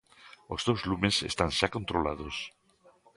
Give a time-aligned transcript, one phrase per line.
[0.53, 2.35] Os dous lumes están xa controlados.